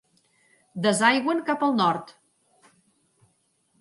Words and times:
Desaigüen 0.85 1.43
cap 1.51 1.67
al 1.67 1.77
nord. 1.83 2.15